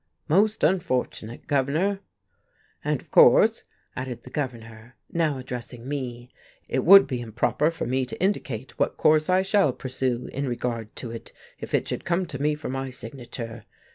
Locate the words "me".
5.87-6.31, 7.85-8.07, 12.41-12.55